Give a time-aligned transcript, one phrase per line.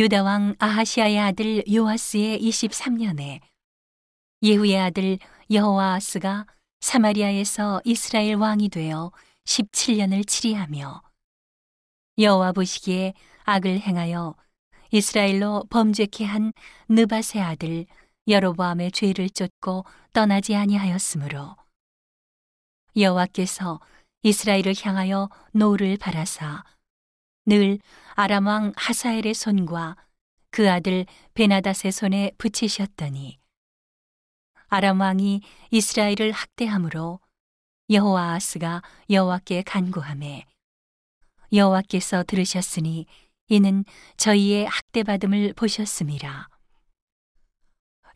[0.00, 3.40] 유다 왕 아하시아의 아들 요아스의 23년에
[4.42, 5.18] 예후의 아들
[5.50, 6.46] 여호아스가
[6.80, 9.12] 사마리아에서 이스라엘 왕이 되어
[9.44, 11.02] 17년을 치리하며
[12.18, 13.12] 여호와 보시기에
[13.44, 14.36] 악을 행하여
[14.90, 16.54] 이스라엘로 범죄케 한
[16.88, 17.84] 느밧의 아들
[18.26, 21.56] 여로보암의 죄를 좇고 떠나지 아니하였으므로
[22.96, 23.80] 여호와께서
[24.22, 26.64] 이스라엘을 향하여 노를 발하사
[27.46, 27.78] 늘
[28.14, 29.96] 아람 왕 하사엘의 손과
[30.50, 33.38] 그 아들 베나닷의 손에 붙이셨더니
[34.68, 37.20] 아람 왕이 이스라엘을 학대함으로
[37.88, 40.46] 여호와 아스가 여호와께 간구하매
[41.52, 43.06] 여호와께서 들으셨으니
[43.48, 43.84] 이는
[44.16, 46.48] 저희의 학대받음을 보셨음이라.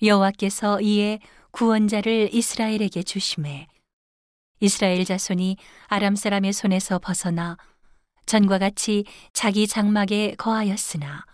[0.03, 1.19] 여호와께서 이에
[1.51, 3.67] 구원자를 이스라엘에게 주심에
[4.61, 5.57] 이스라엘 자손이
[5.89, 7.57] 아람 사람의 손에서 벗어나
[8.27, 11.25] 전과 같이 자기 장막에 거하였으나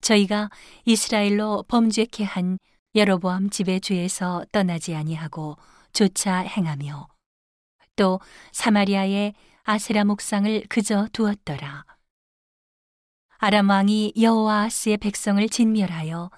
[0.00, 0.50] 저희가
[0.84, 2.58] 이스라엘로 범죄케 한
[2.94, 5.56] 여로보암 집의 죄에서 떠나지 아니하고
[5.92, 7.08] 조차 행하며
[7.96, 8.20] 또
[8.52, 11.84] 사마리아의 아세라 목상을 그저 두었더라.
[13.38, 16.30] 아람 왕이 여호와스의 백성을 진멸하여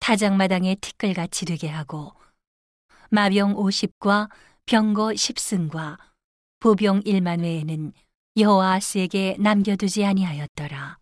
[0.00, 2.12] 타작마당에 티끌같이 되게 하고
[3.10, 4.28] 마병 50과
[4.66, 5.98] 병거 10승과
[6.60, 7.92] 보병 1만 외에는
[8.34, 10.98] 여호아스에게 남겨두지 아니하였더라.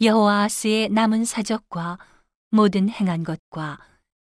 [0.00, 1.98] 여호아스의 남은 사적과
[2.50, 3.78] 모든 행한 것과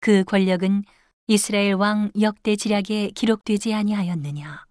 [0.01, 0.85] 그 권력은
[1.27, 4.67] 이스라엘 왕 역대 지략에 기록되지 아니하였느냐.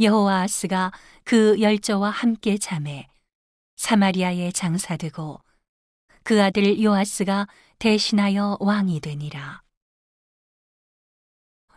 [0.00, 0.92] 여호아스가
[1.24, 3.06] 그 열조와 함께 잠에
[3.76, 5.42] 사마리아에 장사되고
[6.22, 9.62] 그 아들 요아스가 대신하여 왕이 되니라.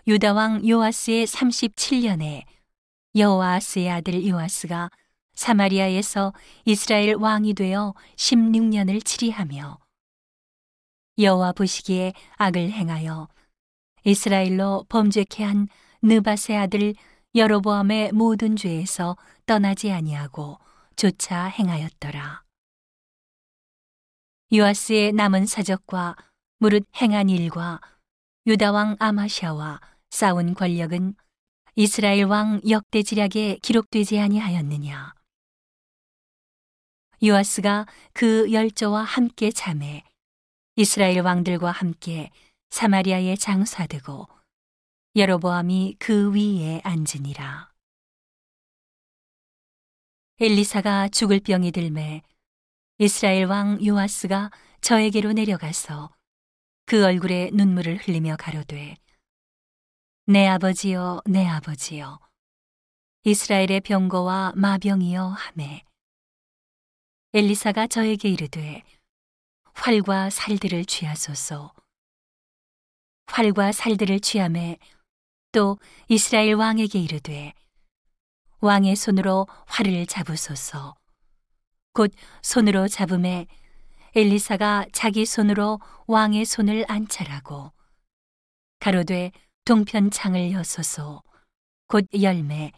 [0.08, 2.46] 유다 왕 요아스의 37년에
[3.16, 4.90] 여호아스의 아들 요아스가
[5.34, 6.34] 사마리아에서
[6.66, 9.78] 이스라엘 왕이 되어 16년을 치리하며
[11.18, 13.28] 여호와 보시기에 악을 행하여
[14.06, 15.68] 이스라엘로 범죄케 한
[16.02, 16.96] 느바세 아들
[17.36, 20.58] 여로보암의 모든 죄에서 떠나지 아니하고
[20.96, 22.44] 조차 행하였더라.
[24.54, 26.16] 요아스의 남은 사적과
[26.60, 27.80] 무릇 행한 일과
[28.48, 29.80] 유다 왕 아마샤와
[30.10, 31.16] 싸운 권력은
[31.84, 35.16] 이스라엘 왕 역대지략에 기록되지 아니하였느냐.
[37.24, 40.04] 요아스가 그 열조와 함께 잠에
[40.76, 42.30] 이스라엘 왕들과 함께
[42.70, 44.28] 사마리아에 장사되고
[45.16, 47.72] 여로보암이 그 위에 앉으니라.
[50.40, 52.22] 엘리사가 죽을 병이 들매
[53.00, 56.12] 이스라엘 왕 요아스가 저에게로 내려가서
[56.86, 58.98] 그 얼굴에 눈물을 흘리며 가로되
[60.32, 62.18] 내 아버지여 내 아버지여.
[63.26, 65.84] 이스라엘의 병거와 마병이여 하매.
[67.34, 68.82] 엘리사가 저에게 이르되
[69.74, 71.74] 활과 살들을 취하소서.
[73.28, 74.78] 활과 살들을 취함에
[75.52, 75.78] 또
[76.08, 77.54] 이스라엘 왕에게 이르되
[78.62, 80.96] 왕의 손으로 활을 잡으소서.
[81.92, 82.10] 곧
[82.42, 83.48] 손으로 잡음에
[84.16, 87.74] 엘리사가 자기 손으로 왕의 손을 안찰하고
[88.80, 89.34] 가로되
[89.66, 91.24] 동편 창을 여소서
[91.88, 92.72] 곧 열매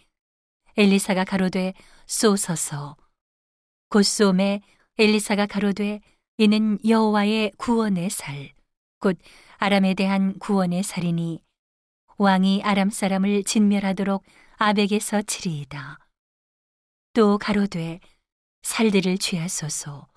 [0.76, 1.74] 엘리사가 가로되
[2.08, 2.98] 쏘소서
[3.90, 4.62] 곧 쏘매
[4.98, 6.02] 엘리사가 가로되
[6.38, 8.54] 이는 여호와의 구원의 살
[9.04, 9.18] 곧
[9.58, 11.44] 아람에 대한 구원의 살이니
[12.18, 14.24] 왕이 아람 사람을 진멸하도록
[14.56, 16.00] 아벡에서 치리이다.
[17.12, 18.00] 또 가로되
[18.62, 20.08] 살들을 취하소서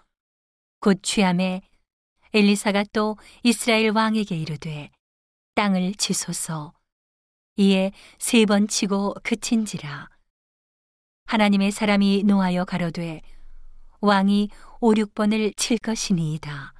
[0.79, 1.63] 곧 취함에
[2.33, 4.93] 엘리사가 또 이스라엘 왕에게 이르되
[5.57, 6.75] 땅을 치소서.
[7.57, 10.11] 이에 세 번 치고 그친지라.
[11.25, 13.23] 하나님의 사람이 노하여 가로되
[14.01, 14.51] 왕이
[14.81, 16.75] 오륙 번을 칠 것이니이다.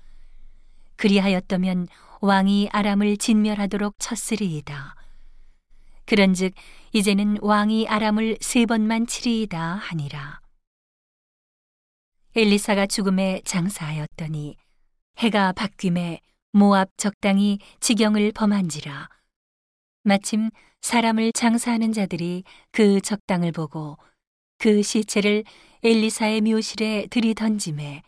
[0.97, 1.89] 그리하였더면
[2.21, 4.95] 왕이 아람을 진멸하도록 쳤으리이다.
[6.05, 6.53] 그런즉
[6.93, 10.41] 이제는 왕이 아람을 세 번만 치리이다 하니라.
[12.37, 14.57] 엘리사가 죽음에 장사하였더니
[15.19, 16.21] 해가 바뀜에
[16.57, 19.11] 모압 적당히 지경을 범한지라
[20.05, 20.49] 마침
[20.81, 23.99] 사람을 장사하는 자들이 그 적당을 보고
[24.57, 25.45] 그 시체를
[25.85, 28.03] 엘리사의 묘실에 들이던짐에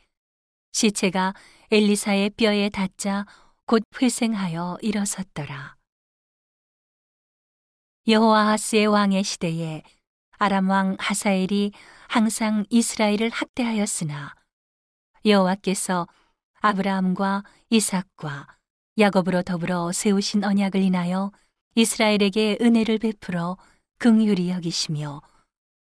[0.73, 1.35] 시체가
[1.71, 3.27] 엘리사의 뼈에 닿자
[3.67, 5.77] 곧 회생하여 일어섰더라.
[8.07, 9.83] 여호아하스의 왕의 시대에
[10.39, 11.73] 아람 왕 하사엘이
[12.09, 14.35] 항상 이스라엘을 학대하였으나
[15.27, 16.07] 여호와께서
[16.61, 18.47] 아브라함과 이삭과
[18.99, 21.31] 야곱으로 더불어 세우신 언약을 인하여
[21.75, 23.57] 이스라엘에게 은혜를 베풀어
[23.99, 25.23] 긍휼히 여기시며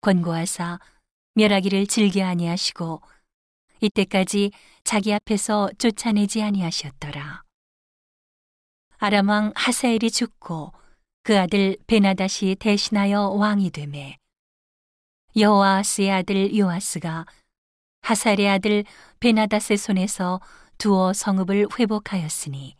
[0.00, 0.78] 권고하사
[1.34, 3.00] 멸하기를 즐겨 아니하시고
[3.80, 4.52] 이때까지
[4.84, 7.42] 자기 앞에서 쫓아내지 아니하셨더라.
[8.98, 10.72] 아람 왕 하사엘이 죽고
[11.22, 14.18] 그 아들 베나다시 대신하여 왕이 되매
[15.36, 17.24] 여호아스의 아들 요아스가
[18.02, 18.84] 하살의 아들
[19.20, 20.40] 베나닷의 손에서
[20.78, 22.76] 두어 성읍을 회복하였으니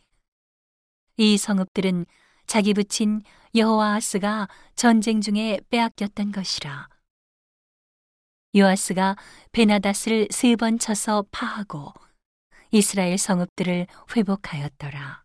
[1.17, 2.05] 이 성읍들은
[2.47, 3.21] 자기 부친
[3.55, 6.89] 여호아스가 전쟁 중에 빼앗겼던 것이라.
[8.55, 9.15] 요아스가
[9.51, 11.93] 베나닷을 세 번 쳐서 파하고
[12.71, 15.20] 이스라엘 성읍들을 회복하였더라.